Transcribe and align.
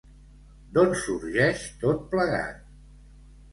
D'on 0.77 0.95
sorgeix 1.01 1.67
tot 1.85 2.03
plegat? 2.17 2.67